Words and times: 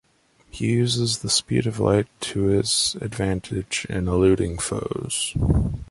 He 0.49 0.65
uses 0.71 1.19
the 1.19 1.29
speed 1.29 1.67
of 1.67 1.79
light 1.79 2.07
to 2.21 2.45
his 2.45 2.95
advantage 3.01 3.85
in 3.87 4.07
eluding 4.07 4.57
foes. 4.57 5.35